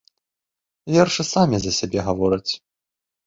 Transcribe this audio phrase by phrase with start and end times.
[0.95, 2.51] Вершы самі за сябе гавораць.